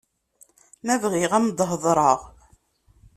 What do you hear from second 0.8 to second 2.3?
Ma bɣiɣ ad m-heḍreɣ.